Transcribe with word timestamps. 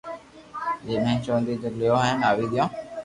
ھيم 0.85 1.01
ھين 1.07 1.17
چوندي 1.25 1.53
بي 1.61 1.69
ليون 1.79 2.15
آوي 2.29 2.45
گيو 2.51 2.65